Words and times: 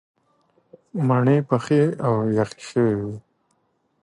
مڼې 1.07 1.37
پخې 1.49 1.81
او 2.05 2.13
یخې 2.37 2.61
شوې 2.69 2.93
وې. 3.01 3.15